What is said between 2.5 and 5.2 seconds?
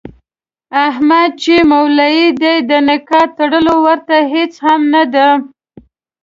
د نکاح تړل ورته هېڅ هم نه